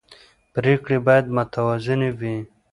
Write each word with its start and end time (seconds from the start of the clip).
پرېکړې 0.53 0.97
باید 1.07 1.25
متوازنې 1.35 2.09
وي 2.19 2.37